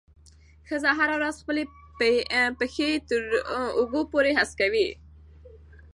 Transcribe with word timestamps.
ښځه 0.67 0.91
هره 0.99 1.15
ورځ 1.19 1.35
خپل 1.41 1.57
پښې 2.59 2.89
تر 3.09 3.21
اوږو 3.77 4.01
پورې 4.11 4.31
هسکوي. 4.39 4.87